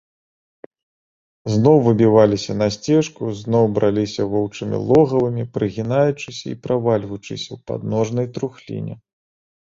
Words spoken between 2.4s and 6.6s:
на сцежку, зноў браліся воўчымі логавамі, прыгінаючыся і